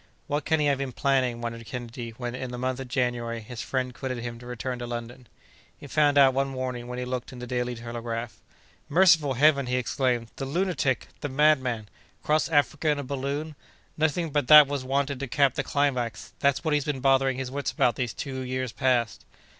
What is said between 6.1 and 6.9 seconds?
out one morning